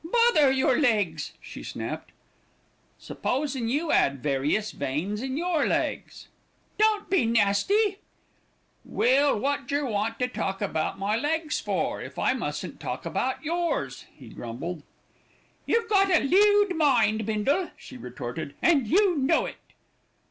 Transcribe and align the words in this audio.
"Bother 0.03 0.49
your 0.51 0.79
legs," 0.79 1.33
she 1.41 1.61
snapped. 1.61 2.11
"Supposin' 2.97 3.69
you 3.69 3.91
'ad 3.91 4.23
various 4.23 4.71
veins 4.71 5.21
in 5.21 5.37
your 5.37 5.67
legs." 5.67 6.27
"Don't 6.79 7.07
be 7.07 7.27
nasty." 7.27 7.99
"Well, 8.83 9.39
wot 9.39 9.67
jer 9.67 9.85
want 9.85 10.17
to 10.17 10.27
talk 10.27 10.59
about 10.59 10.97
my 10.97 11.15
legs 11.15 11.59
for, 11.59 12.01
if 12.01 12.17
I 12.17 12.33
mustn't 12.33 12.79
talk 12.79 13.05
about 13.05 13.43
yours," 13.43 14.05
he 14.17 14.29
grumbled. 14.29 14.81
"You've 15.67 15.87
got 15.87 16.09
a 16.09 16.23
lewd 16.23 16.75
mind, 16.75 17.23
Bindle," 17.27 17.69
she 17.77 17.95
retorted, 17.95 18.55
"and 18.59 18.87
you 18.87 19.15
know 19.19 19.45
it." 19.45 19.57